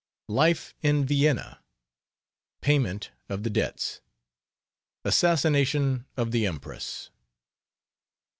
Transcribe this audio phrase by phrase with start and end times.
[0.33, 1.59] LIFE IN VIENNA.
[2.61, 4.01] PAYMENT OF THE DEBTS.
[5.05, 7.11] ASSASSINATION OF THE EMPRESS.